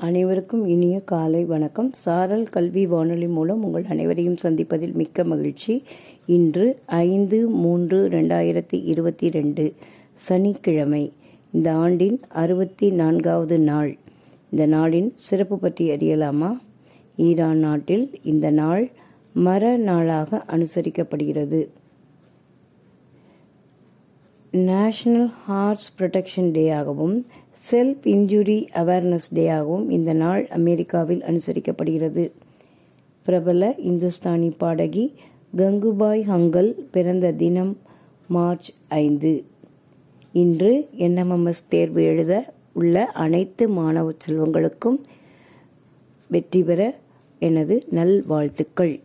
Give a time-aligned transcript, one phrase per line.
[0.00, 1.92] அனைவருக்கும் இனிய காலை வணக்கம்.
[1.92, 5.82] சாரல் கல்வி வானொலி மூலம் உங்கள் அனைவரையும் சந்திப்பதில் மிக்க மகிழ்ச்சி.
[6.26, 9.74] இன்று ஐந்து மூன்று ரெண்டாயிரத்தி இருபத்தி ரெண்டு
[10.14, 11.12] சனிக்கிழமை.
[11.52, 13.98] இந்த ஆண்டின் அறுபத்தி நான்காவது நாள்.
[14.50, 16.56] இந்த நாளின் சிறப்பு பற்றி அறியலாமா?
[17.16, 18.90] ஈரான் நாட்டில் இந்த நாள்
[19.32, 21.68] மர நாளாக அனுசரிக்கப்படுகிறது.
[24.50, 27.24] நேஷனல் ஹார்ஸ் ப்ரொடெக்ஷன் டேயாகவும்
[27.68, 32.30] செல்ஃப் இன்ஜுரி அவேர்னஸ் டேயாகவும் இந்த நாள் அமெரிக்காவில் அனுசரிக்கப்படுகிறது.
[33.22, 35.14] பிரபல இந்துஸ்தானி பாடகி
[35.56, 37.78] கங்குபாய் ஹங்கல் பிறந்த தினம்
[38.26, 39.44] மார்ச் ஐந்து.
[40.32, 44.98] இன்று என்எம்எம்எஸ் தேர்வு எழுத உள்ள அனைத்து மாணவ செல்வங்களுக்கும்
[46.28, 46.94] வெற்றி பெற
[47.38, 49.00] எனது நல்வாழ்த்துக்கள்.